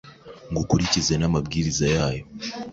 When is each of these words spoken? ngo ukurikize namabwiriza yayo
ngo 0.49 0.59
ukurikize 0.63 1.13
namabwiriza 1.17 1.85
yayo 1.95 2.23